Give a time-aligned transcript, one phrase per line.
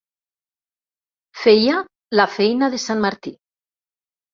[1.43, 1.77] Feia
[2.21, 3.39] la feina de sant Martí.